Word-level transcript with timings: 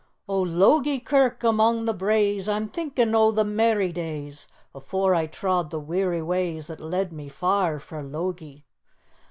"O 0.27 0.41
Logie 0.41 0.99
Kirk, 0.99 1.43
among 1.43 1.85
the 1.85 1.93
braes 1.93 2.49
I'm 2.49 2.69
thinkin' 2.69 3.13
o' 3.13 3.29
the 3.29 3.43
merry 3.43 3.91
days 3.91 4.47
Afore 4.73 5.13
I 5.13 5.27
trod 5.27 5.69
the 5.69 5.79
weary 5.79 6.23
ways 6.23 6.65
That 6.65 6.79
led 6.79 7.13
me 7.13 7.29
far 7.29 7.77
frae 7.77 8.01
Logie. 8.01 8.65